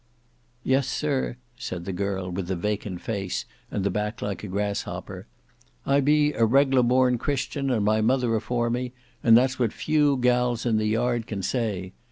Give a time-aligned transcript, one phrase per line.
[0.63, 5.27] "Yes sir," said the girl with the vacant face and the back like a grasshopper;
[5.85, 8.93] "I be a reg'lar born Christian and my mother afore me,
[9.23, 11.93] and that's what few gals in the Yard can say.